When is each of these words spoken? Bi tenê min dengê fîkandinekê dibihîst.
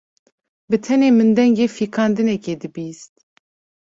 Bi 0.69 0.77
tenê 0.85 1.09
min 1.17 1.29
dengê 1.37 1.67
fîkandinekê 1.77 2.53
dibihîst. 2.61 3.13